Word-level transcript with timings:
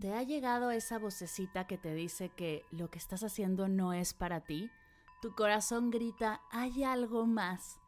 ¿Te 0.00 0.14
ha 0.14 0.22
llegado 0.22 0.70
esa 0.70 0.98
vocecita 0.98 1.66
que 1.66 1.76
te 1.76 1.92
dice 1.92 2.30
que 2.30 2.64
lo 2.70 2.88
que 2.88 2.96
estás 2.96 3.22
haciendo 3.22 3.68
no 3.68 3.92
es 3.92 4.14
para 4.14 4.40
ti? 4.40 4.70
Tu 5.20 5.34
corazón 5.34 5.90
grita, 5.90 6.40
hay 6.50 6.84
algo 6.84 7.26
más. 7.26 7.78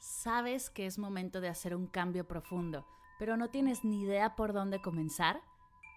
Sabes 0.00 0.68
que 0.68 0.86
es 0.86 0.98
momento 0.98 1.40
de 1.40 1.48
hacer 1.48 1.76
un 1.76 1.86
cambio 1.86 2.26
profundo, 2.26 2.88
pero 3.20 3.36
no 3.36 3.50
tienes 3.50 3.84
ni 3.84 4.02
idea 4.02 4.34
por 4.34 4.52
dónde 4.52 4.82
comenzar. 4.82 5.42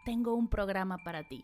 Tengo 0.05 0.35
un 0.35 0.47
programa 0.47 0.99
para 0.99 1.27
ti. 1.27 1.43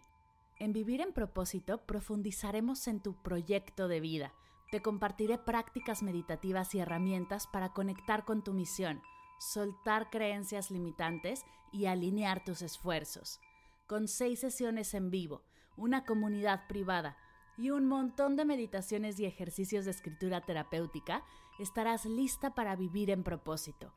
En 0.60 0.74
Vivir 0.74 1.02
en 1.02 1.12
propósito 1.12 1.88
profundizaremos 1.88 2.88
en 2.88 3.00
tu 3.00 3.16
proyecto 3.24 3.88
de 3.88 4.00
vida. 4.00 4.32
Te 4.70 4.84
compartiré 4.84 5.40
prácticas 5.40 6.04
meditativas 6.04 6.76
y 6.76 6.80
herramientas 6.82 7.48
para 7.48 7.74
conectar 7.74 8.26
con 8.26 8.44
tu 8.44 8.54
misión, 8.54 9.02
soltar 9.40 10.12
creencias 10.12 10.70
limitantes 10.70 11.46
y 11.72 11.88
alinear 11.88 12.44
tus 12.44 12.62
esfuerzos 12.62 13.42
con 13.90 14.08
seis 14.08 14.40
sesiones 14.40 14.94
en 14.94 15.10
vivo, 15.10 15.42
una 15.76 16.06
comunidad 16.06 16.68
privada 16.68 17.18
y 17.58 17.72
un 17.72 17.88
montón 17.88 18.36
de 18.36 18.46
meditaciones 18.46 19.20
y 19.20 19.26
ejercicios 19.26 19.84
de 19.84 19.92
escritura 19.92 20.42
terapéutica, 20.42 21.24
estarás 21.58 22.06
lista 22.06 22.54
para 22.54 22.76
vivir 22.76 23.10
en 23.10 23.24
propósito. 23.24 23.92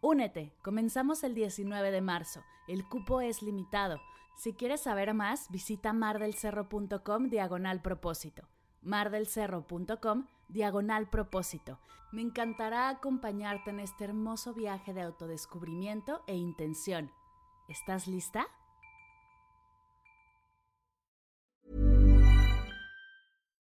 Únete, 0.00 0.52
comenzamos 0.62 1.22
el 1.22 1.34
19 1.34 1.92
de 1.92 2.00
marzo, 2.00 2.42
el 2.66 2.88
cupo 2.88 3.20
es 3.20 3.40
limitado. 3.40 4.00
Si 4.36 4.52
quieres 4.52 4.80
saber 4.80 5.14
más, 5.14 5.48
visita 5.52 5.92
mardelcerro.com 5.92 7.28
diagonal 7.28 7.80
propósito. 7.82 8.48
mardelcerro.com 8.82 10.26
diagonal 10.48 11.08
propósito. 11.08 11.78
Me 12.10 12.22
encantará 12.22 12.88
acompañarte 12.88 13.70
en 13.70 13.78
este 13.78 14.04
hermoso 14.04 14.54
viaje 14.54 14.92
de 14.92 15.02
autodescubrimiento 15.02 16.22
e 16.26 16.34
intención. 16.34 17.12
¿Estás 17.68 18.08
lista? 18.08 18.48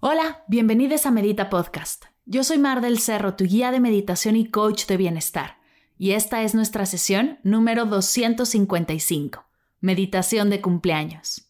Hola, 0.00 0.44
bienvenidos 0.48 1.06
a 1.06 1.10
Medita 1.10 1.48
Podcast. 1.48 2.04
Yo 2.26 2.44
soy 2.44 2.58
Mar 2.58 2.80
del 2.80 2.98
Cerro, 2.98 3.36
tu 3.36 3.44
guía 3.44 3.70
de 3.70 3.80
meditación 3.80 4.36
y 4.36 4.50
coach 4.50 4.86
de 4.86 4.96
bienestar. 4.96 5.58
Y 5.96 6.12
esta 6.12 6.42
es 6.42 6.54
nuestra 6.54 6.86
sesión 6.86 7.38
número 7.42 7.84
255, 7.86 9.44
Meditación 9.80 10.50
de 10.50 10.60
cumpleaños. 10.60 11.43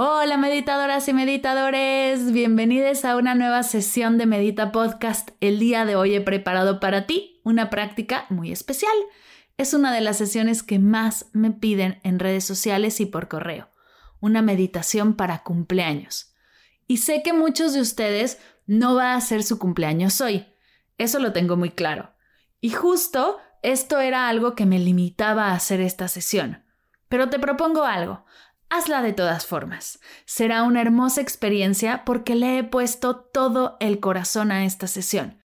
Hola 0.00 0.36
meditadoras 0.36 1.08
y 1.08 1.12
meditadores, 1.12 2.30
bienvenidos 2.30 3.04
a 3.04 3.16
una 3.16 3.34
nueva 3.34 3.64
sesión 3.64 4.16
de 4.16 4.26
Medita 4.26 4.70
Podcast. 4.70 5.30
El 5.40 5.58
día 5.58 5.84
de 5.84 5.96
hoy 5.96 6.14
he 6.14 6.20
preparado 6.20 6.78
para 6.78 7.04
ti 7.04 7.40
una 7.42 7.68
práctica 7.68 8.24
muy 8.28 8.52
especial. 8.52 8.94
Es 9.56 9.74
una 9.74 9.92
de 9.92 10.00
las 10.00 10.16
sesiones 10.16 10.62
que 10.62 10.78
más 10.78 11.26
me 11.32 11.50
piden 11.50 11.98
en 12.04 12.20
redes 12.20 12.44
sociales 12.44 13.00
y 13.00 13.06
por 13.06 13.26
correo. 13.26 13.70
Una 14.20 14.40
meditación 14.40 15.14
para 15.14 15.42
cumpleaños. 15.42 16.32
Y 16.86 16.98
sé 16.98 17.24
que 17.24 17.32
muchos 17.32 17.72
de 17.72 17.80
ustedes 17.80 18.38
no 18.68 18.94
va 18.94 19.14
a 19.14 19.20
ser 19.20 19.42
su 19.42 19.58
cumpleaños 19.58 20.20
hoy. 20.20 20.46
Eso 20.96 21.18
lo 21.18 21.32
tengo 21.32 21.56
muy 21.56 21.70
claro. 21.70 22.14
Y 22.60 22.70
justo 22.70 23.38
esto 23.64 23.98
era 23.98 24.28
algo 24.28 24.54
que 24.54 24.64
me 24.64 24.78
limitaba 24.78 25.46
a 25.46 25.54
hacer 25.54 25.80
esta 25.80 26.06
sesión. 26.06 26.62
Pero 27.08 27.30
te 27.30 27.38
propongo 27.38 27.84
algo. 27.84 28.24
Hazla 28.70 29.00
de 29.02 29.12
todas 29.12 29.46
formas. 29.46 29.98
Será 30.26 30.62
una 30.62 30.82
hermosa 30.82 31.20
experiencia 31.20 32.04
porque 32.04 32.34
le 32.34 32.58
he 32.58 32.64
puesto 32.64 33.16
todo 33.16 33.76
el 33.80 33.98
corazón 33.98 34.52
a 34.52 34.64
esta 34.64 34.86
sesión. 34.86 35.42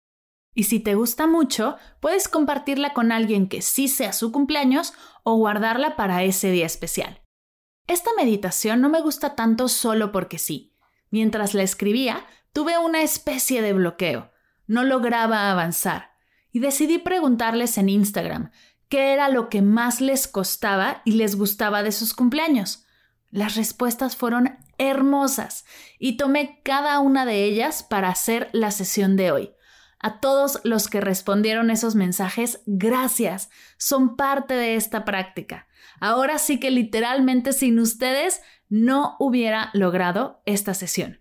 Y 0.55 0.65
si 0.65 0.81
te 0.81 0.95
gusta 0.95 1.27
mucho, 1.27 1.77
puedes 2.01 2.29
compartirla 2.29 2.93
con 2.93 3.13
alguien 3.13 3.49
que 3.49 3.63
sí 3.63 3.89
sea 3.89 4.13
su 4.13 4.33
cumpleaños 4.33 4.93
o 5.25 5.37
guardarla 5.37 5.97
para 5.97 6.23
ese 6.23 6.51
día 6.51 6.67
especial. 6.67 7.23
Esta 7.87 8.11
meditación 8.17 8.81
no 8.81 8.89
me 8.89 9.01
gusta 9.01 9.35
tanto 9.35 9.69
solo 9.69 10.13
porque 10.13 10.39
sí. 10.39 10.77
Mientras 11.11 11.55
la 11.55 11.63
escribía, 11.63 12.27
tuve 12.53 12.79
una 12.79 13.03
especie 13.03 13.63
de 13.63 13.73
bloqueo. 13.73 14.31
No 14.67 14.85
lograba 14.85 15.51
avanzar. 15.51 16.11
Y 16.53 16.61
decidí 16.61 16.99
preguntarles 16.99 17.79
en 17.79 17.89
Instagram 17.89 18.51
qué 18.89 19.13
era 19.13 19.29
lo 19.29 19.49
que 19.49 19.63
más 19.63 20.01
les 20.01 20.29
costaba 20.29 21.03
y 21.05 21.13
les 21.13 21.37
gustaba 21.37 21.83
de 21.83 21.93
sus 21.93 22.15
cumpleaños. 22.15 22.85
Las 23.31 23.57
respuestas 23.57 24.17
fueron 24.17 24.59
hermosas 24.79 25.65
y 25.99 26.17
tomé 26.17 26.61
cada 26.65 26.99
una 27.01 27.27
de 27.27 27.45
ellas 27.45 27.83
para 27.83 28.09
hacer 28.09 28.49
la 28.53 28.71
sesión 28.71 29.17
de 29.17 29.31
hoy. 29.31 29.51
A 30.01 30.21
todos 30.21 30.61
los 30.63 30.89
que 30.89 31.01
respondieron 31.01 31.71
esos 31.71 31.95
mensajes, 31.95 32.63
gracias. 32.67 33.51
Son 33.77 34.17
parte 34.17 34.55
de 34.55 34.77
esta 34.77 35.05
práctica. 35.05 35.67
Ahora 36.01 36.39
sí 36.39 36.61
que 36.61 36.71
literalmente 36.71 37.53
sin 37.53 37.81
ustedes 37.81 38.41
no 38.69 39.17
hubiera 39.19 39.71
logrado 39.73 40.41
esta 40.47 40.73
sesión. 40.75 41.21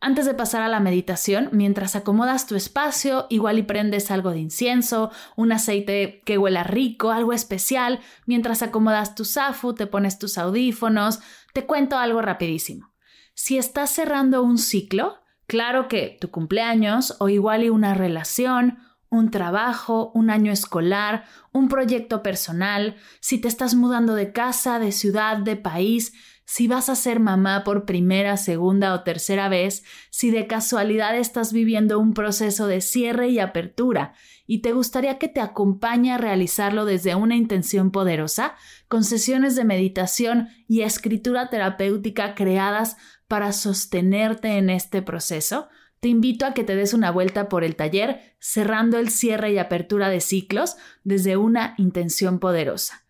Antes 0.00 0.26
de 0.26 0.34
pasar 0.34 0.60
a 0.60 0.68
la 0.68 0.80
meditación, 0.80 1.48
mientras 1.52 1.96
acomodas 1.96 2.46
tu 2.46 2.56
espacio, 2.56 3.26
igual 3.30 3.58
y 3.58 3.62
prendes 3.62 4.10
algo 4.10 4.32
de 4.32 4.38
incienso, 4.38 5.10
un 5.34 5.50
aceite 5.50 6.20
que 6.26 6.36
huela 6.36 6.62
rico, 6.62 7.10
algo 7.10 7.32
especial, 7.32 8.00
mientras 8.26 8.60
acomodas 8.60 9.14
tu 9.14 9.24
zafu, 9.24 9.74
te 9.74 9.86
pones 9.86 10.18
tus 10.18 10.36
audífonos, 10.36 11.20
te 11.54 11.64
cuento 11.66 11.96
algo 11.96 12.20
rapidísimo. 12.20 12.92
Si 13.32 13.56
estás 13.56 13.90
cerrando 13.90 14.42
un 14.42 14.58
ciclo, 14.58 15.20
claro 15.46 15.88
que 15.88 16.18
tu 16.20 16.30
cumpleaños 16.30 17.16
o 17.20 17.28
igual 17.28 17.62
y 17.62 17.70
una 17.70 17.94
relación, 17.94 18.78
un 19.08 19.30
trabajo, 19.30 20.10
un 20.14 20.30
año 20.30 20.50
escolar, 20.50 21.24
un 21.52 21.68
proyecto 21.68 22.22
personal, 22.22 22.96
si 23.20 23.40
te 23.40 23.46
estás 23.46 23.76
mudando 23.76 24.14
de 24.14 24.32
casa, 24.32 24.80
de 24.80 24.90
ciudad, 24.90 25.38
de 25.38 25.54
país, 25.54 26.12
si 26.44 26.68
vas 26.68 26.88
a 26.88 26.94
ser 26.94 27.20
mamá 27.20 27.64
por 27.64 27.84
primera, 27.84 28.36
segunda 28.36 28.94
o 28.94 29.02
tercera 29.02 29.48
vez, 29.48 29.82
si 30.10 30.30
de 30.30 30.46
casualidad 30.46 31.16
estás 31.16 31.52
viviendo 31.52 31.98
un 31.98 32.12
proceso 32.12 32.66
de 32.66 32.80
cierre 32.80 33.28
y 33.28 33.38
apertura 33.38 34.14
y 34.46 34.60
te 34.60 34.72
gustaría 34.72 35.18
que 35.18 35.28
te 35.28 35.40
acompañe 35.40 36.12
a 36.12 36.18
realizarlo 36.18 36.84
desde 36.84 37.14
una 37.14 37.36
intención 37.36 37.90
poderosa, 37.90 38.56
con 38.88 39.04
sesiones 39.04 39.56
de 39.56 39.64
meditación 39.64 40.48
y 40.68 40.82
escritura 40.82 41.48
terapéutica 41.48 42.34
creadas 42.34 42.96
para 43.26 43.52
sostenerte 43.52 44.58
en 44.58 44.68
este 44.68 45.00
proceso, 45.00 45.68
te 46.00 46.08
invito 46.08 46.44
a 46.44 46.52
que 46.52 46.64
te 46.64 46.76
des 46.76 46.92
una 46.92 47.10
vuelta 47.10 47.48
por 47.48 47.64
el 47.64 47.76
taller 47.76 48.36
cerrando 48.38 48.98
el 48.98 49.08
cierre 49.08 49.52
y 49.52 49.58
apertura 49.58 50.10
de 50.10 50.20
ciclos 50.20 50.76
desde 51.02 51.38
una 51.38 51.74
intención 51.78 52.38
poderosa. 52.40 53.03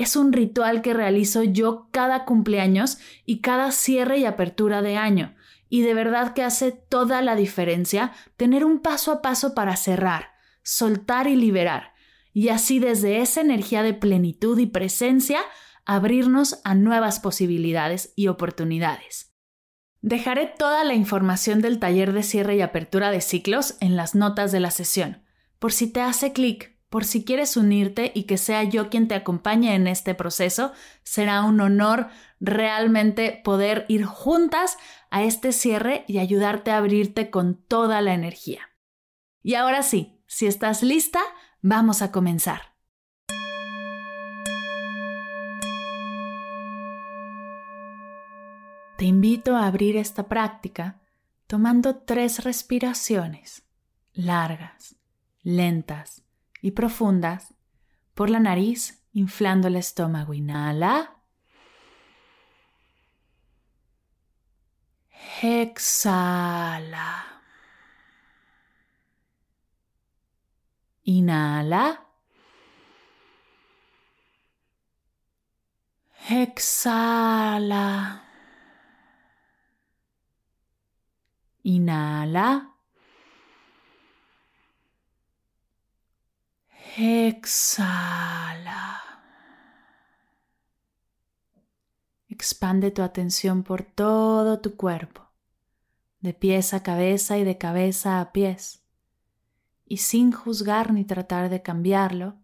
Es 0.00 0.16
un 0.16 0.32
ritual 0.32 0.80
que 0.80 0.94
realizo 0.94 1.42
yo 1.42 1.88
cada 1.90 2.24
cumpleaños 2.24 2.96
y 3.26 3.42
cada 3.42 3.70
cierre 3.70 4.16
y 4.16 4.24
apertura 4.24 4.80
de 4.80 4.96
año. 4.96 5.34
Y 5.68 5.82
de 5.82 5.92
verdad 5.92 6.32
que 6.32 6.42
hace 6.42 6.72
toda 6.72 7.20
la 7.20 7.36
diferencia 7.36 8.12
tener 8.38 8.64
un 8.64 8.80
paso 8.80 9.12
a 9.12 9.20
paso 9.20 9.54
para 9.54 9.76
cerrar, 9.76 10.30
soltar 10.62 11.26
y 11.26 11.36
liberar. 11.36 11.92
Y 12.32 12.48
así 12.48 12.78
desde 12.78 13.20
esa 13.20 13.42
energía 13.42 13.82
de 13.82 13.92
plenitud 13.92 14.58
y 14.58 14.64
presencia, 14.64 15.40
abrirnos 15.84 16.62
a 16.64 16.74
nuevas 16.74 17.20
posibilidades 17.20 18.14
y 18.16 18.28
oportunidades. 18.28 19.34
Dejaré 20.00 20.46
toda 20.46 20.82
la 20.82 20.94
información 20.94 21.60
del 21.60 21.78
taller 21.78 22.14
de 22.14 22.22
cierre 22.22 22.56
y 22.56 22.62
apertura 22.62 23.10
de 23.10 23.20
ciclos 23.20 23.76
en 23.80 23.96
las 23.96 24.14
notas 24.14 24.50
de 24.50 24.60
la 24.60 24.70
sesión, 24.70 25.24
por 25.58 25.74
si 25.74 25.92
te 25.92 26.00
hace 26.00 26.32
clic, 26.32 26.79
por 26.90 27.04
si 27.04 27.24
quieres 27.24 27.56
unirte 27.56 28.10
y 28.14 28.24
que 28.24 28.36
sea 28.36 28.64
yo 28.64 28.90
quien 28.90 29.06
te 29.06 29.14
acompañe 29.14 29.74
en 29.74 29.86
este 29.86 30.16
proceso, 30.16 30.72
será 31.04 31.42
un 31.42 31.60
honor 31.60 32.08
realmente 32.40 33.40
poder 33.44 33.86
ir 33.88 34.04
juntas 34.04 34.76
a 35.08 35.22
este 35.22 35.52
cierre 35.52 36.04
y 36.08 36.18
ayudarte 36.18 36.72
a 36.72 36.78
abrirte 36.78 37.30
con 37.30 37.54
toda 37.54 38.00
la 38.00 38.12
energía. 38.12 38.70
Y 39.42 39.54
ahora 39.54 39.84
sí, 39.84 40.20
si 40.26 40.46
estás 40.46 40.82
lista, 40.82 41.20
vamos 41.62 42.02
a 42.02 42.10
comenzar. 42.10 42.74
Te 48.98 49.04
invito 49.06 49.56
a 49.56 49.66
abrir 49.66 49.96
esta 49.96 50.26
práctica 50.26 51.00
tomando 51.46 51.96
tres 51.96 52.44
respiraciones 52.44 53.62
largas, 54.12 54.96
lentas 55.42 56.24
y 56.62 56.72
profundas 56.72 57.54
por 58.14 58.30
la 58.30 58.40
nariz, 58.40 59.04
inflando 59.12 59.68
el 59.68 59.76
estómago. 59.76 60.34
Inhala. 60.34 61.16
Exhala. 65.42 67.42
Inhala. 71.04 72.06
Exhala. 76.28 78.22
Inhala. 81.62 82.69
Exhala. 86.96 88.70
Expande 92.28 92.90
tu 92.90 93.02
atención 93.02 93.62
por 93.62 93.82
todo 93.82 94.60
tu 94.60 94.76
cuerpo, 94.76 95.28
de 96.20 96.34
pies 96.34 96.74
a 96.74 96.82
cabeza 96.82 97.38
y 97.38 97.44
de 97.44 97.58
cabeza 97.58 98.20
a 98.20 98.32
pies. 98.32 98.82
Y 99.84 99.98
sin 99.98 100.32
juzgar 100.32 100.92
ni 100.92 101.04
tratar 101.04 101.48
de 101.48 101.62
cambiarlo, 101.62 102.38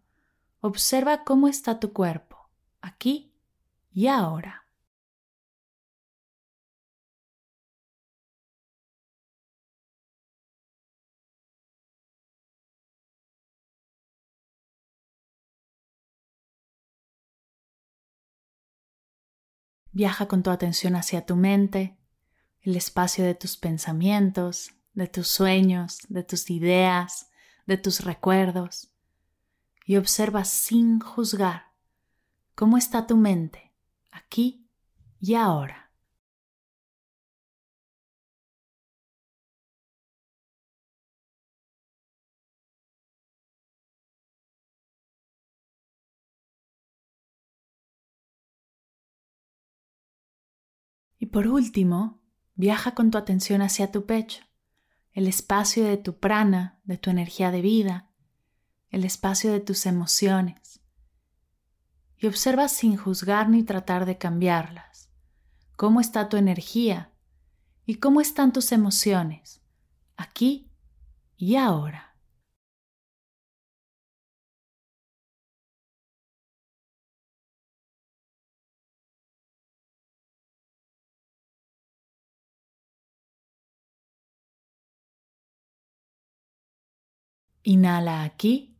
observa 0.60 1.24
cómo 1.24 1.48
está 1.48 1.80
tu 1.80 1.92
cuerpo, 1.92 2.50
aquí 2.80 3.34
y 3.92 4.06
ahora. 4.06 4.65
Viaja 19.96 20.28
con 20.28 20.42
tu 20.42 20.50
atención 20.50 20.94
hacia 20.94 21.24
tu 21.24 21.36
mente, 21.36 21.96
el 22.60 22.76
espacio 22.76 23.24
de 23.24 23.34
tus 23.34 23.56
pensamientos, 23.56 24.72
de 24.92 25.06
tus 25.06 25.26
sueños, 25.26 26.00
de 26.10 26.22
tus 26.22 26.50
ideas, 26.50 27.30
de 27.64 27.78
tus 27.78 28.04
recuerdos, 28.04 28.90
y 29.86 29.96
observa 29.96 30.44
sin 30.44 31.00
juzgar 31.00 31.72
cómo 32.54 32.76
está 32.76 33.06
tu 33.06 33.16
mente 33.16 33.72
aquí 34.10 34.68
y 35.18 35.34
ahora. 35.34 35.85
Y 51.26 51.30
por 51.30 51.48
último, 51.48 52.22
viaja 52.54 52.94
con 52.94 53.10
tu 53.10 53.18
atención 53.18 53.60
hacia 53.60 53.90
tu 53.90 54.06
pecho, 54.06 54.44
el 55.12 55.26
espacio 55.26 55.82
de 55.82 55.96
tu 55.96 56.20
prana, 56.20 56.78
de 56.84 56.98
tu 56.98 57.10
energía 57.10 57.50
de 57.50 57.62
vida, 57.62 58.12
el 58.90 59.04
espacio 59.04 59.50
de 59.50 59.58
tus 59.58 59.86
emociones. 59.86 60.80
Y 62.16 62.28
observa 62.28 62.68
sin 62.68 62.96
juzgar 62.96 63.48
ni 63.48 63.64
tratar 63.64 64.06
de 64.06 64.18
cambiarlas. 64.18 65.10
¿Cómo 65.74 66.00
está 66.00 66.28
tu 66.28 66.36
energía? 66.36 67.10
¿Y 67.86 67.96
cómo 67.96 68.20
están 68.20 68.52
tus 68.52 68.70
emociones? 68.70 69.60
Aquí 70.16 70.70
y 71.36 71.56
ahora. 71.56 72.05
Inhala 87.68 88.22
aquí. 88.22 88.76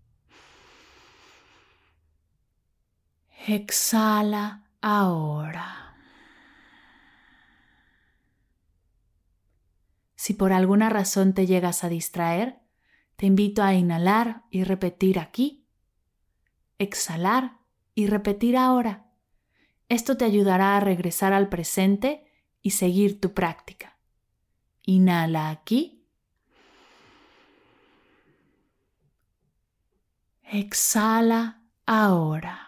Exhala 3.49 4.69
ahora. 4.81 5.97
Si 10.15 10.35
por 10.35 10.53
alguna 10.53 10.89
razón 10.89 11.35
te 11.35 11.47
llegas 11.47 11.83
a 11.83 11.89
distraer, 11.89 12.61
te 13.17 13.27
invito 13.27 13.65
a 13.65 13.75
inhalar 13.75 14.45
y 14.53 14.63
repetir 14.63 15.19
aquí, 15.19 15.67
exhalar 16.79 17.59
y 17.97 18.07
repetir 18.07 18.57
ahora. 18.57 19.11
Esto 19.89 20.17
te 20.17 20.25
ayudará 20.25 20.77
a 20.77 20.81
regresar 20.81 21.33
al 21.33 21.49
presente 21.49 22.31
y 22.63 22.71
seguir 22.71 23.21
tu 23.21 23.35
práctica. 23.35 23.99
Inhala 24.85 25.51
aquí. 25.51 25.96
Exhala 30.49 31.61
ahora. 31.87 32.63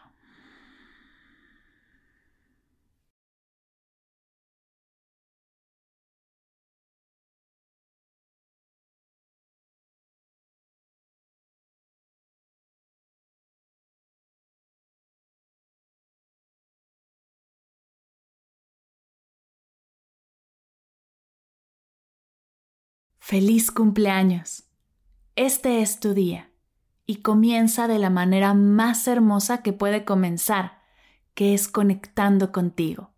Feliz 23.21 23.71
cumpleaños. 23.71 24.64
Este 25.37 25.83
es 25.83 26.00
tu 26.00 26.14
día 26.14 26.48
y 27.11 27.23
comienza 27.23 27.88
de 27.88 27.99
la 27.99 28.11
manera 28.11 28.53
más 28.53 29.09
hermosa 29.09 29.62
que 29.62 29.73
puede 29.73 30.05
comenzar, 30.05 30.83
que 31.33 31.55
es 31.55 31.67
conectando 31.67 32.53
contigo, 32.53 33.12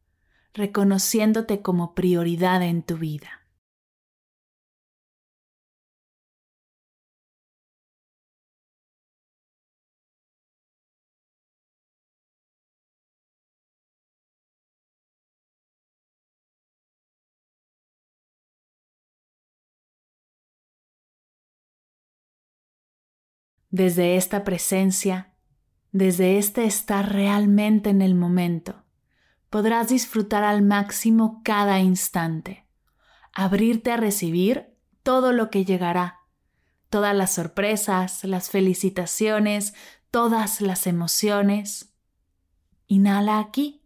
reconociéndote 0.54 1.60
como 1.60 1.92
prioridad 1.96 2.62
en 2.62 2.84
tu 2.84 2.96
vida. 2.98 3.39
Desde 23.70 24.16
esta 24.16 24.44
presencia, 24.44 25.32
desde 25.92 26.38
este 26.38 26.64
estar 26.64 27.12
realmente 27.12 27.90
en 27.90 28.02
el 28.02 28.14
momento, 28.14 28.84
podrás 29.48 29.88
disfrutar 29.88 30.44
al 30.44 30.62
máximo 30.62 31.40
cada 31.44 31.80
instante, 31.80 32.66
abrirte 33.32 33.92
a 33.92 33.96
recibir 33.96 34.76
todo 35.02 35.32
lo 35.32 35.50
que 35.50 35.64
llegará, 35.64 36.20
todas 36.88 37.14
las 37.14 37.34
sorpresas, 37.34 38.24
las 38.24 38.50
felicitaciones, 38.50 39.74
todas 40.10 40.60
las 40.60 40.86
emociones. 40.86 41.94
Inhala 42.86 43.38
aquí. 43.38 43.82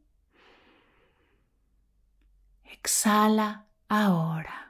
Exhala 2.64 3.66
ahora. 3.88 4.63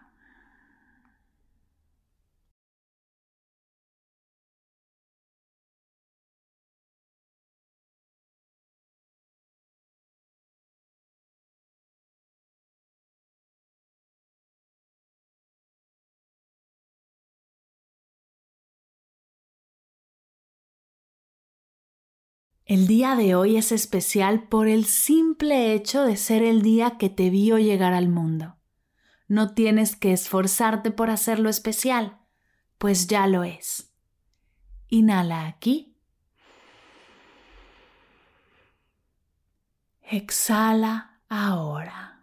El 22.66 22.86
día 22.86 23.14
de 23.14 23.34
hoy 23.34 23.58
es 23.58 23.72
especial 23.72 24.48
por 24.48 24.68
el 24.68 24.86
simple 24.86 25.74
hecho 25.74 26.02
de 26.04 26.16
ser 26.16 26.42
el 26.42 26.62
día 26.62 26.96
que 26.96 27.10
te 27.10 27.28
vio 27.28 27.58
llegar 27.58 27.92
al 27.92 28.08
mundo. 28.08 28.56
No 29.28 29.52
tienes 29.52 29.96
que 29.96 30.14
esforzarte 30.14 30.90
por 30.90 31.10
hacerlo 31.10 31.50
especial, 31.50 32.20
pues 32.78 33.06
ya 33.06 33.26
lo 33.26 33.44
es. 33.44 33.92
Inhala 34.88 35.46
aquí. 35.46 35.94
Exhala 40.00 41.20
ahora. 41.28 42.13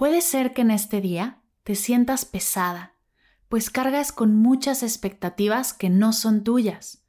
Puede 0.00 0.22
ser 0.22 0.54
que 0.54 0.62
en 0.62 0.70
este 0.70 1.02
día 1.02 1.42
te 1.62 1.74
sientas 1.74 2.24
pesada, 2.24 2.94
pues 3.50 3.68
cargas 3.68 4.12
con 4.12 4.34
muchas 4.34 4.82
expectativas 4.82 5.74
que 5.74 5.90
no 5.90 6.14
son 6.14 6.42
tuyas, 6.42 7.04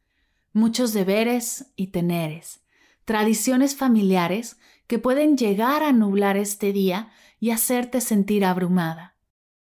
muchos 0.52 0.92
deberes 0.92 1.72
y 1.78 1.88
teneres, 1.88 2.60
tradiciones 3.06 3.78
familiares 3.78 4.58
que 4.88 5.00
pueden 5.00 5.38
llegar 5.38 5.84
a 5.84 5.94
nublar 5.94 6.36
este 6.36 6.74
día 6.74 7.14
y 7.40 7.52
hacerte 7.52 8.02
sentir 8.02 8.44
abrumada. 8.44 9.16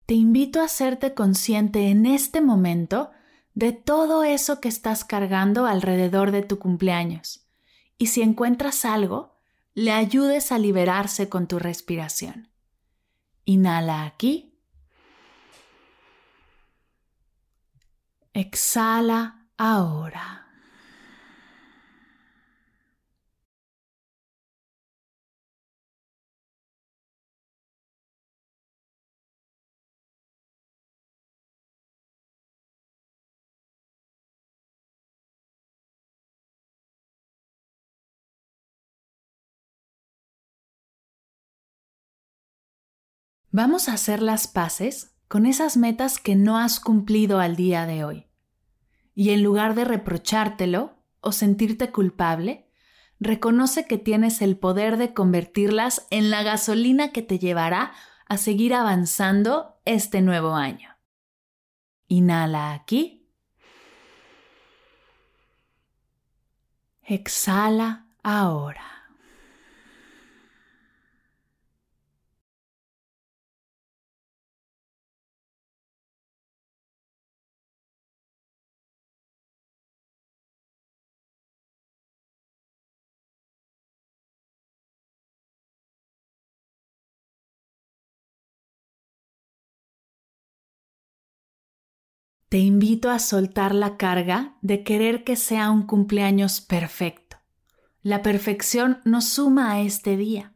Te 0.05 0.13
invito 0.13 0.61
a 0.61 0.65
hacerte 0.65 1.15
consciente 1.15 1.89
en 1.89 2.05
este 2.05 2.41
momento 2.41 3.09
de 3.55 3.73
todo 3.73 4.23
eso 4.23 4.61
que 4.61 4.69
estás 4.69 5.03
cargando 5.03 5.65
alrededor 5.65 6.29
de 6.29 6.43
tu 6.43 6.59
cumpleaños 6.59 7.47
y 7.97 8.05
si 8.05 8.21
encuentras 8.21 8.85
algo, 8.85 9.39
le 9.73 9.93
ayudes 9.93 10.51
a 10.51 10.59
liberarse 10.59 11.27
con 11.27 11.47
tu 11.47 11.57
respiración. 11.57 12.49
Inhala 13.45 14.05
aquí. 14.05 14.51
Exhala 18.33 19.49
ahora. 19.57 20.44
Vamos 43.57 43.87
a 43.87 43.93
hacer 43.93 44.21
las 44.21 44.49
paces 44.49 45.15
con 45.29 45.45
esas 45.45 45.77
metas 45.77 46.19
que 46.19 46.35
no 46.35 46.57
has 46.57 46.81
cumplido 46.81 47.39
al 47.39 47.55
día 47.55 47.85
de 47.85 48.03
hoy. 48.03 48.27
Y 49.13 49.29
en 49.29 49.43
lugar 49.43 49.75
de 49.75 49.85
reprochártelo 49.85 51.01
o 51.21 51.31
sentirte 51.31 51.89
culpable, 51.89 52.69
reconoce 53.17 53.87
que 53.87 53.97
tienes 53.97 54.41
el 54.41 54.57
poder 54.57 54.97
de 54.97 55.13
convertirlas 55.13 56.05
en 56.09 56.31
la 56.31 56.43
gasolina 56.43 57.13
que 57.13 57.21
te 57.21 57.39
llevará 57.39 57.93
a 58.27 58.35
seguir 58.35 58.73
avanzando 58.73 59.79
este 59.85 60.19
nuevo 60.19 60.55
año. 60.55 60.89
Inhala 62.09 62.73
aquí. 62.73 63.31
Exhala 67.03 68.09
ahora. 68.21 68.94
Te 92.49 92.59
invito 92.59 93.09
a 93.09 93.19
soltar 93.19 93.73
la 93.73 93.97
carga 93.97 94.57
de 94.61 94.83
querer 94.83 95.23
que 95.23 95.35
sea 95.35 95.71
un 95.71 95.87
cumpleaños 95.87 96.61
perfecto. 96.61 97.37
La 98.01 98.21
perfección 98.21 99.01
no 99.03 99.21
suma 99.21 99.71
a 99.71 99.81
este 99.81 100.15
día. 100.15 100.53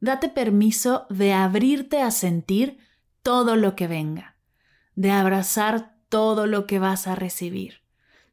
Date 0.00 0.30
permiso 0.30 1.06
de 1.10 1.34
abrirte 1.34 2.00
a 2.00 2.10
sentir 2.10 2.78
todo 3.22 3.54
lo 3.56 3.76
que 3.76 3.86
venga, 3.86 4.36
de 4.94 5.10
abrazar 5.10 5.94
todo 6.08 6.46
lo 6.46 6.66
que 6.66 6.78
vas 6.78 7.06
a 7.06 7.14
recibir, 7.14 7.82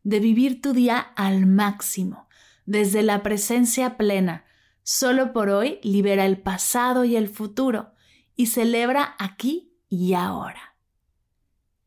de 0.04 0.22
vivir 0.22 0.62
tu 0.62 0.72
día 0.72 0.98
al 0.98 1.46
máximo, 1.46 2.30
desde 2.66 3.04
la 3.04 3.22
presencia 3.22 3.98
plena. 3.98 4.46
Solo 4.84 5.34
por 5.34 5.50
hoy 5.50 5.80
libera 5.84 6.26
el 6.26 6.38
pasado 6.38 7.04
y 7.04 7.18
el 7.18 7.28
futuro 7.28 7.92
y 8.38 8.46
celebra 8.46 9.16
aquí 9.20 9.78
y 9.90 10.14
ahora. 10.14 10.77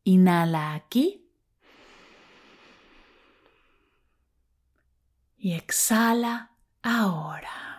Inhala 0.03 0.73
aquí. 0.73 1.29
Y 5.37 5.53
exhala 5.53 6.51
ahora. 6.81 7.70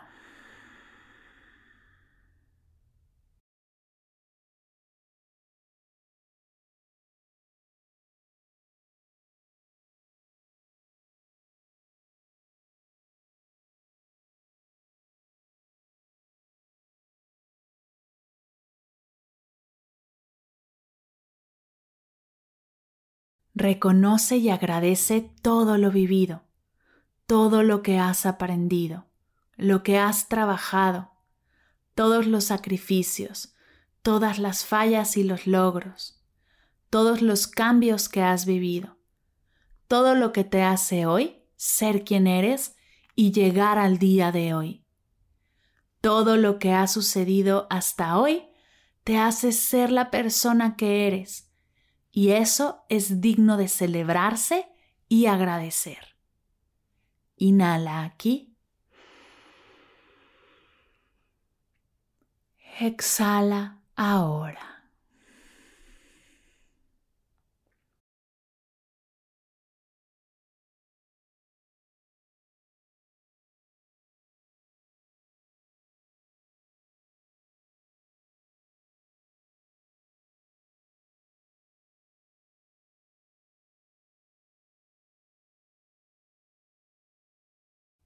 Reconoce 23.54 24.38
y 24.38 24.49
agradece 24.49 25.30
todo 25.42 25.76
lo 25.76 25.90
vivido, 25.90 26.42
todo 27.26 27.62
lo 27.62 27.82
que 27.82 27.99
has 27.99 28.25
aprendido, 28.25 29.06
lo 29.56 29.82
que 29.82 29.99
has 29.99 30.28
trabajado, 30.28 31.12
todos 31.94 32.26
los 32.26 32.44
sacrificios, 32.44 33.54
todas 34.00 34.38
las 34.38 34.64
fallas 34.64 35.18
y 35.18 35.23
los 35.23 35.47
logros, 35.47 36.25
todos 36.88 37.21
los 37.21 37.47
cambios 37.47 38.09
que 38.09 38.23
has 38.23 38.47
vivido, 38.47 38.97
todo 39.87 40.14
lo 40.14 40.32
que 40.32 40.44
te 40.44 40.62
hace 40.62 41.04
hoy 41.04 41.42
ser 41.56 42.04
quien 42.04 42.26
eres 42.26 42.75
y 43.14 43.32
llegar 43.32 43.78
al 43.78 43.99
día 43.99 44.32
de 44.32 44.54
hoy. 44.54 44.87
Todo 46.00 46.38
lo 46.38 46.59
que 46.59 46.73
ha 46.73 46.87
sucedido 46.87 47.66
hasta 47.68 48.18
hoy 48.18 48.47
te 49.04 49.18
hace 49.18 49.52
ser 49.52 49.92
la 49.92 50.11
persona 50.11 50.75
que 50.75 51.06
eres 51.06 51.51
y 52.12 52.33
eso 52.33 52.85
es 52.90 53.23
digno 53.23 53.57
de 53.57 53.69
celebrarse 53.69 54.69
y 55.09 55.26
agradecer. 55.26 56.16
Inhala 57.37 58.04
aquí. 58.04 58.54
Exhala 62.78 63.81
ahora. 63.97 64.72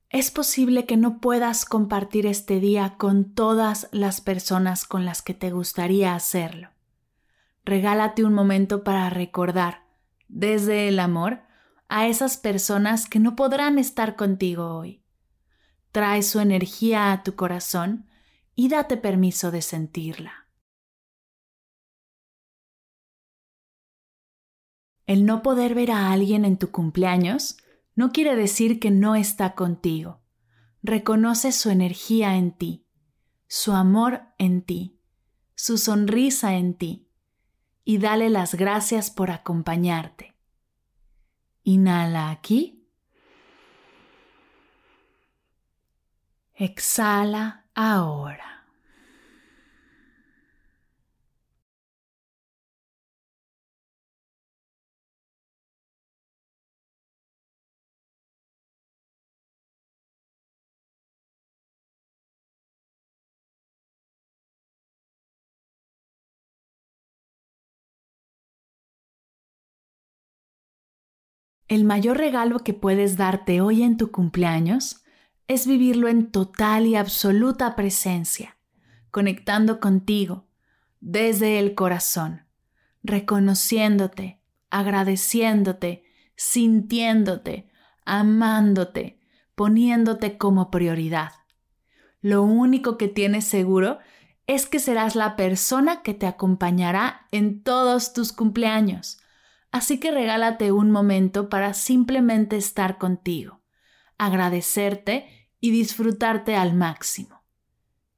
Es 0.09 0.31
posible 0.31 0.87
que 0.87 0.97
no 0.97 1.21
puedas 1.21 1.65
compartir 1.65 2.27
este 2.27 2.61
día 2.61 2.95
con 2.97 3.35
todas 3.35 3.89
las 3.91 4.21
personas 4.21 4.85
con 4.85 5.05
las 5.05 5.21
que 5.21 5.35
te 5.35 5.51
gustaría 5.51 6.15
hacerlo. 6.15 6.71
Regálate 7.65 8.25
un 8.25 8.33
momento 8.33 8.85
para 8.85 9.11
recordar, 9.11 9.83
desde 10.29 10.87
el 10.87 11.01
amor, 11.01 11.41
a 11.89 12.07
esas 12.07 12.37
personas 12.37 13.09
que 13.09 13.19
no 13.19 13.35
podrán 13.35 13.79
estar 13.79 14.15
contigo 14.15 14.77
hoy. 14.77 15.03
Trae 15.91 16.23
su 16.23 16.39
energía 16.39 17.11
a 17.11 17.25
tu 17.25 17.35
corazón 17.35 18.07
y 18.55 18.69
date 18.69 18.97
permiso 18.97 19.51
de 19.51 19.63
sentirla. 19.63 20.47
El 25.07 25.25
no 25.25 25.43
poder 25.43 25.75
ver 25.75 25.91
a 25.91 26.13
alguien 26.13 26.45
en 26.45 26.57
tu 26.57 26.71
cumpleaños 26.71 27.57
no 27.97 28.13
quiere 28.13 28.37
decir 28.37 28.79
que 28.79 28.93
no 28.93 29.17
está 29.17 29.55
contigo. 29.55 30.21
Reconoce 30.83 31.51
su 31.51 31.71
energía 31.71 32.37
en 32.37 32.53
ti, 32.53 32.87
su 33.49 33.73
amor 33.73 34.23
en 34.39 34.63
ti, 34.63 35.01
su 35.57 35.79
sonrisa 35.79 36.55
en 36.55 36.75
ti 36.75 37.09
y 37.85 37.99
dale 37.99 38.31
las 38.31 38.55
gracias 38.55 39.11
por 39.11 39.31
acompañarte. 39.31 40.37
Inhala 41.63 42.31
aquí. 42.31 42.87
Exhala 46.55 47.67
ahora. 47.75 48.56
El 71.69 71.83
mayor 71.83 72.19
regalo 72.19 72.61
que 72.61 72.75
puedes 72.75 73.17
darte 73.17 73.61
hoy 73.61 73.83
en 73.83 73.97
tu 73.97 74.13
cumpleaños 74.13 75.03
es 75.49 75.67
vivirlo 75.67 76.07
en 76.07 76.31
total 76.31 76.87
y 76.87 76.95
absoluta 76.95 77.75
presencia, 77.75 78.57
conectando 79.11 79.81
contigo 79.81 80.47
desde 81.01 81.59
el 81.59 81.75
corazón, 81.75 82.47
reconociéndote, 83.03 84.41
agradeciéndote, 84.71 86.05
sintiéndote, 86.37 87.69
amándote, 88.05 89.19
poniéndote 89.57 90.39
como 90.39 90.71
prioridad. 90.71 91.33
Lo 92.21 92.43
único 92.43 92.97
que 92.97 93.09
tienes 93.09 93.45
seguro 93.45 93.99
es 94.47 94.67
que 94.67 94.79
serás 94.79 95.17
la 95.17 95.35
persona 95.35 96.03
que 96.03 96.15
te 96.15 96.27
acompañará 96.27 97.27
en 97.33 97.65
todos 97.65 98.13
tus 98.13 98.33
cumpleaños 98.33 99.19
Así 99.71 100.01
que 100.01 100.11
regálate 100.11 100.73
un 100.73 100.91
momento 100.91 101.49
para 101.49 101.75
simplemente 101.75 102.57
estar 102.57 102.99
contigo, 102.99 103.63
agradecerte 104.19 105.51
y 105.61 105.71
disfrutarte 105.71 106.57
al 106.57 106.75
máximo. 106.75 107.43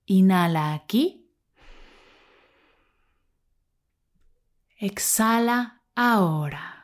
Inhala 0.07 0.75
aquí. 0.75 1.31
Exhala 4.79 5.83
ahora. 5.95 6.78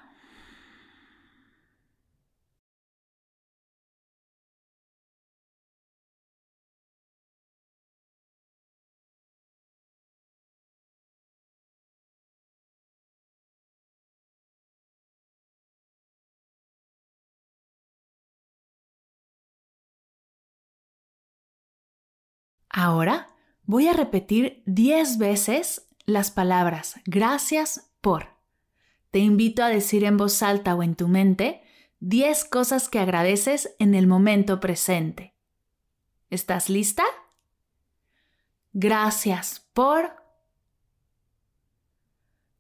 Ahora 22.77 23.29
voy 23.67 23.87
a 23.87 23.93
repetir 23.93 24.65
10 24.67 25.19
veces 25.19 25.87
las 26.07 26.33
palabras 26.33 26.97
gracias 27.05 27.93
por. 28.01 28.35
Te 29.13 29.21
invito 29.21 29.63
a 29.63 29.69
decir 29.69 30.03
en 30.03 30.17
voz 30.17 30.43
alta 30.43 30.75
o 30.75 30.83
en 30.83 30.97
tu 30.97 31.07
mente 31.07 31.63
10 32.01 32.45
cosas 32.47 32.89
que 32.89 32.99
agradeces 32.99 33.77
en 33.79 33.95
el 33.95 34.09
momento 34.09 34.59
presente. 34.59 35.37
¿Estás 36.31 36.69
lista? 36.69 37.05
Gracias 38.73 39.61
por. 39.73 40.17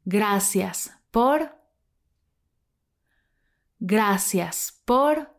Gracias 0.05 0.97
por. 1.11 1.59
Gracias 3.81 4.81
por. 4.85 5.35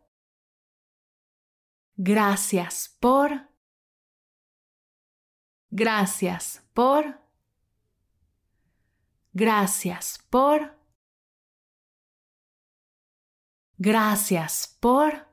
Gracias 1.95 2.97
por. 2.99 3.54
Gracias 5.77 6.65
por... 6.73 7.19
Gracias 9.33 10.25
por... 10.29 10.79
Gracias 13.77 14.77
por... 14.79 15.27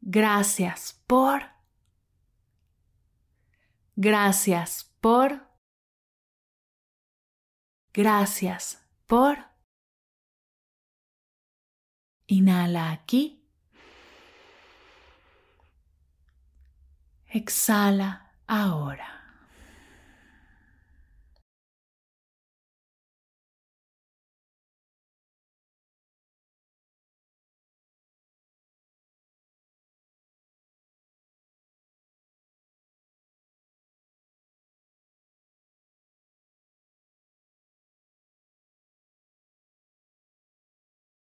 Gracias 0.00 1.02
por... 1.08 1.50
Gracias 3.96 4.84
por... 5.00 5.48
Gracias 7.92 8.88
por... 9.08 9.36
Inhala 12.28 12.92
aquí. 12.92 13.41
Exhala 17.34 18.30
ahora. 18.46 19.08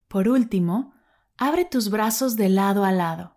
Por 0.09 0.29
último, 0.29 0.95
abre 1.37 1.67
tus 1.67 1.91
brazos 1.91 2.37
de 2.37 2.49
lado 2.49 2.85
a 2.85 2.93
lado 2.93 3.32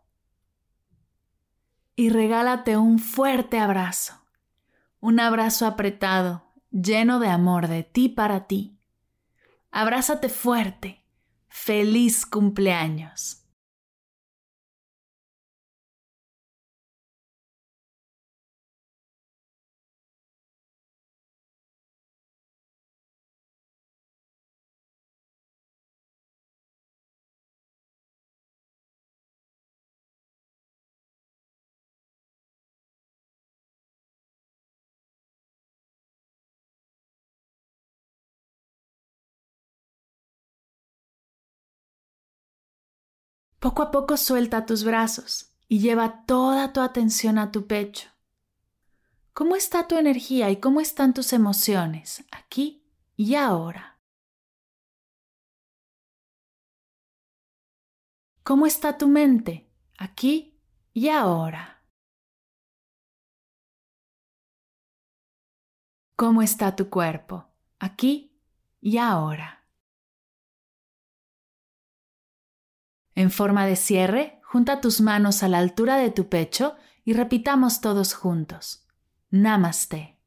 y 1.96 2.10
regálate 2.10 2.78
un 2.78 3.00
fuerte 3.00 3.60
abrazo, 3.60 4.22
un 5.00 5.20
abrazo 5.20 5.66
apretado, 5.66 6.52
lleno 6.72 7.20
de 7.20 7.30
amor 7.30 7.68
de 7.68 7.84
ti 7.84 8.10
para 8.10 8.48
ti. 8.48 8.78
Abrázate 9.72 10.30
fuerte. 10.30 11.06
Feliz 11.48 12.26
cumpleaños. 12.26 13.45
Poco 43.66 43.82
a 43.82 43.90
poco 43.90 44.16
suelta 44.16 44.68
tus 44.68 44.84
brazos 44.84 45.52
y 45.68 45.80
lleva 45.80 46.24
toda 46.28 46.72
tu 46.72 46.82
atención 46.82 47.40
a 47.40 47.52
tu 47.52 47.66
pecho. 47.66 48.08
¿Cómo 49.34 49.56
está 49.56 49.88
tu 49.88 49.98
energía 49.98 50.52
y 50.52 50.58
cómo 50.58 50.82
están 50.82 51.16
tus 51.16 51.34
emociones 51.34 52.24
aquí 52.30 52.86
y 53.16 53.34
ahora? 53.34 54.00
¿Cómo 58.44 58.68
está 58.68 59.00
tu 59.00 59.08
mente 59.08 59.68
aquí 59.98 60.62
y 60.94 61.10
ahora? 61.10 61.84
¿Cómo 66.16 66.44
está 66.44 66.76
tu 66.76 66.92
cuerpo 66.92 67.48
aquí 67.80 68.40
y 68.80 69.00
ahora? 69.00 69.55
En 73.16 73.32
forma 73.32 73.66
de 73.66 73.78
cierre, 73.78 74.42
junta 74.44 74.82
tus 74.82 75.00
manos 75.00 75.42
a 75.42 75.48
la 75.48 75.60
altura 75.60 75.96
de 75.96 76.12
tu 76.12 76.28
pecho 76.28 76.76
y 77.06 77.14
repitamos 77.14 77.80
todos 77.80 78.14
juntos. 78.14 78.86
Namaste. 79.30 80.18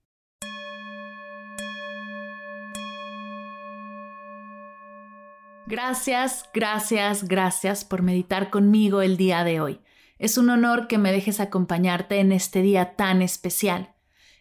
Gracias, 5.67 6.49
gracias, 6.55 7.25
gracias 7.25 7.85
por 7.85 8.01
meditar 8.01 8.49
conmigo 8.49 9.03
el 9.03 9.19
día 9.19 9.45
de 9.45 9.61
hoy. 9.61 9.81
Es 10.19 10.39
un 10.39 10.49
honor 10.49 10.89
que 10.89 10.97
me 10.97 11.13
dejes 11.13 11.41
acompañarte 11.41 12.21
en 12.21 12.33
este 12.33 12.63
día 12.63 12.97
tan 12.97 13.21
especial. 13.21 13.95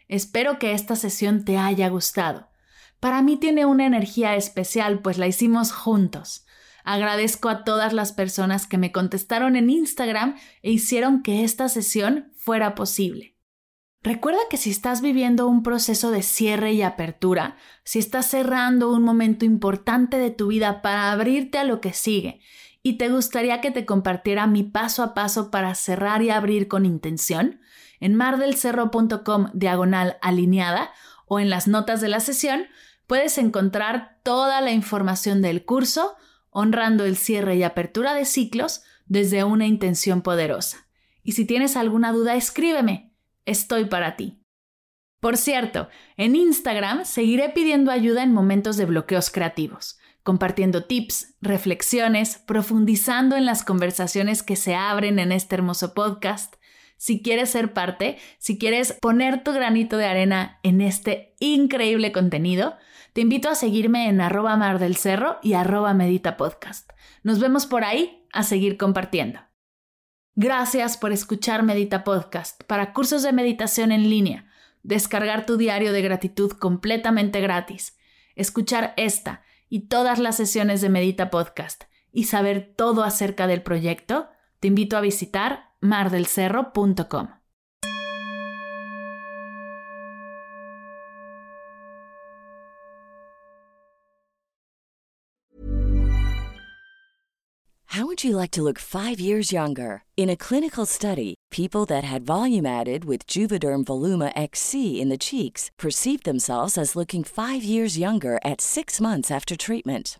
Espero 0.07 0.57
que 0.57 0.71
esta 0.71 0.95
sesión 0.95 1.43
te 1.43 1.57
haya 1.57 1.89
gustado. 1.89 2.47
para 3.01 3.21
mí 3.21 3.38
tiene 3.38 3.65
una 3.65 3.86
energía 3.86 4.36
especial, 4.36 5.01
pues 5.01 5.19
la 5.19 5.27
hicimos 5.27 5.71
juntos. 5.71 6.46
Agradezco 6.89 7.50
a 7.50 7.65
todas 7.65 7.91
las 7.91 8.13
personas 8.13 8.65
que 8.65 8.78
me 8.78 8.93
contestaron 8.93 9.58
en 9.58 9.69
Instagram 9.69 10.38
e 10.62 10.71
hicieron 10.71 11.21
que 11.21 11.43
esta 11.43 11.67
sesión 11.67 12.32
fuera 12.38 12.76
posible. 12.76 13.36
Recuerda 14.04 14.39
que 14.50 14.56
si 14.56 14.69
estás 14.69 15.02
viviendo 15.02 15.50
un 15.50 15.63
proceso 15.63 16.12
de 16.12 16.21
cierre 16.21 16.71
y 16.71 16.84
apertura, 16.84 17.58
si 17.84 18.00
estás 18.00 18.28
cerrando 18.28 18.89
un 18.89 19.04
momento 19.04 19.43
importante 19.43 20.17
de 20.17 20.32
tu 20.32 20.47
vida 20.47 20.82
para 20.82 21.12
abrirte 21.12 21.58
a 21.58 21.65
lo 21.65 21.82
que 21.82 21.91
sigue, 21.91 22.39
y 22.82 22.93
te 22.93 23.10
gustaría 23.10 23.60
que 23.60 23.71
te 23.71 23.86
compartiera 23.86 24.47
mi 24.47 24.63
paso 24.63 25.04
a 25.04 25.13
paso 25.13 25.52
para 25.52 25.76
cerrar 25.76 26.21
y 26.21 26.30
abrir 26.30 26.69
con 26.69 26.86
intención, 26.86 27.60
en 28.00 28.15
mardelcerro.com 28.15 29.50
diagonal 29.54 30.19
alineada 30.21 30.91
o 31.26 31.41
en 31.41 31.50
las 31.50 31.67
notas 31.67 32.00
de 32.00 32.08
la 32.08 32.21
sesión 32.21 32.67
puedes 33.08 33.38
encontrar 33.38 34.21
toda 34.23 34.62
la 34.62 34.71
información 34.71 35.41
del 35.41 35.65
curso 35.65 36.15
honrando 36.49 37.05
el 37.05 37.17
cierre 37.17 37.55
y 37.55 37.63
apertura 37.63 38.13
de 38.13 38.25
ciclos 38.25 38.83
desde 39.05 39.43
una 39.43 39.65
intención 39.65 40.21
poderosa. 40.21 40.88
Y 41.23 41.33
si 41.33 41.45
tienes 41.45 41.75
alguna 41.75 42.12
duda, 42.12 42.36
escríbeme. 42.36 43.13
Estoy 43.45 43.86
para 43.86 44.15
ti. 44.15 44.41
Por 45.19 45.38
cierto, 45.38 45.89
en 46.15 46.36
Instagram 46.36 47.05
seguiré 47.05 47.49
pidiendo 47.49 47.91
ayuda 47.91 48.23
en 48.23 48.33
momentos 48.33 48.77
de 48.77 48.86
bloqueos 48.86 49.31
creativos, 49.31 49.97
compartiendo 50.21 50.86
tips, 50.86 51.36
reflexiones, 51.41 52.38
profundizando 52.38 53.36
en 53.36 53.45
las 53.45 53.63
conversaciones 53.63 54.43
que 54.43 54.55
se 54.55 54.75
abren 54.75 55.17
en 55.17 55.31
este 55.31 55.55
hermoso 55.55 55.93
podcast 55.93 56.56
si 56.97 57.21
quieres 57.21 57.49
ser 57.49 57.73
parte, 57.73 58.17
si 58.39 58.57
quieres 58.57 58.93
poner 58.93 59.43
tu 59.43 59.53
granito 59.53 59.97
de 59.97 60.05
arena 60.05 60.60
en 60.63 60.81
este 60.81 61.36
increíble 61.39 62.12
contenido, 62.12 62.75
te 63.13 63.21
invito 63.21 63.49
a 63.49 63.55
seguirme 63.55 64.10
en 64.10 64.21
arroba 64.21 64.57
mar 64.57 64.79
del 64.79 64.95
cerro 64.95 65.38
y 65.41 65.53
arroba 65.53 65.93
medita 65.93 66.38
podcast. 66.38 66.91
Nos 67.23 67.39
vemos 67.39 67.65
por 67.65 67.83
ahí 67.83 68.25
a 68.33 68.43
seguir 68.43 68.77
compartiendo. 68.77 69.39
Gracias 70.39 70.97
por 70.97 71.12
escuchar 71.12 71.63
Medita 71.63 72.03
Podcast 72.03 72.63
para 72.65 72.93
cursos 72.93 73.23
de 73.23 73.33
meditación 73.33 73.91
en 73.91 74.07
línea, 74.07 74.45
descargar 74.83 75.47
tu 75.47 75.57
diario 75.57 75.93
de 75.93 76.03
gratitud 76.03 76.51
completamente 76.51 77.41
gratis, 77.41 77.97
escuchar 78.36 78.93
esta 78.97 79.41
y 79.67 79.88
todas 79.88 80.19
las 80.19 80.38
sesiones 80.38 80.81
de 80.81 80.89
Medita 80.89 81.31
Podcast 81.31 81.86
y 82.12 82.25
saber 82.25 82.71
todo 82.77 83.03
acerca 83.03 83.47
del 83.47 83.63
proyecto, 83.63 84.29
te 84.60 84.67
invito 84.67 84.95
a 84.95 85.01
visitar 85.01 85.66
mardelcerro.com. 85.83 87.29
How 97.97 98.05
would 98.05 98.23
you 98.23 98.35
like 98.37 98.51
to 98.51 98.61
look 98.61 98.77
five 98.77 99.19
years 99.19 99.51
younger? 99.51 100.03
In 100.17 100.29
a 100.29 100.35
clinical 100.35 100.85
study, 100.85 101.33
people 101.49 101.83
that 101.87 102.03
had 102.03 102.25
volume 102.27 102.65
added 102.65 103.05
with 103.05 103.25
Juvederm 103.25 103.85
Voluma 103.85 104.31
XC 104.35 105.01
in 105.01 105.09
the 105.09 105.17
cheeks 105.17 105.71
perceived 105.79 106.23
themselves 106.23 106.77
as 106.77 106.95
looking 106.95 107.23
five 107.23 107.63
years 107.63 107.97
younger 107.97 108.39
at 108.43 108.61
six 108.61 109.01
months 109.01 109.31
after 109.31 109.55
treatment. 109.55 110.19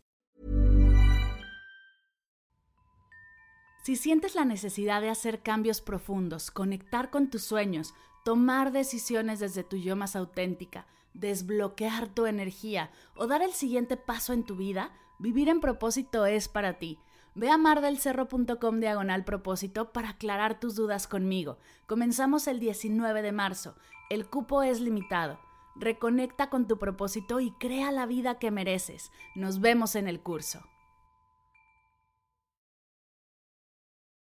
Si 3.81 3.95
sientes 3.95 4.35
la 4.35 4.45
necesidad 4.45 5.01
de 5.01 5.09
hacer 5.09 5.41
cambios 5.41 5.81
profundos, 5.81 6.51
conectar 6.51 7.09
con 7.09 7.31
tus 7.31 7.43
sueños, 7.43 7.95
tomar 8.23 8.71
decisiones 8.71 9.39
desde 9.39 9.63
tu 9.63 9.75
yo 9.75 9.95
más 9.95 10.15
auténtica, 10.15 10.85
desbloquear 11.15 12.07
tu 12.07 12.27
energía 12.27 12.91
o 13.15 13.25
dar 13.25 13.41
el 13.41 13.53
siguiente 13.53 13.97
paso 13.97 14.33
en 14.33 14.43
tu 14.43 14.55
vida, 14.55 14.91
vivir 15.17 15.49
en 15.49 15.61
propósito 15.61 16.27
es 16.27 16.47
para 16.47 16.77
ti. 16.77 16.99
Ve 17.33 17.49
a 17.49 17.57
mardelcerro.com 17.57 18.79
diagonal 18.79 19.23
propósito 19.23 19.91
para 19.91 20.09
aclarar 20.09 20.59
tus 20.59 20.75
dudas 20.75 21.07
conmigo. 21.07 21.57
Comenzamos 21.87 22.45
el 22.45 22.59
19 22.59 23.23
de 23.23 23.31
marzo. 23.31 23.75
El 24.11 24.27
cupo 24.27 24.61
es 24.61 24.79
limitado. 24.79 25.39
Reconecta 25.75 26.49
con 26.49 26.67
tu 26.67 26.77
propósito 26.77 27.39
y 27.39 27.51
crea 27.51 27.91
la 27.91 28.05
vida 28.05 28.37
que 28.37 28.51
mereces. 28.51 29.11
Nos 29.33 29.59
vemos 29.59 29.95
en 29.95 30.07
el 30.07 30.19
curso. 30.19 30.70